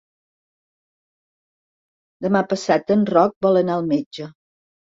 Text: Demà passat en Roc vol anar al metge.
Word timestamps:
Demà 2.27 2.43
passat 2.55 2.97
en 2.99 3.07
Roc 3.13 3.39
vol 3.49 3.63
anar 3.65 3.79
al 3.79 3.89
metge. 3.95 4.31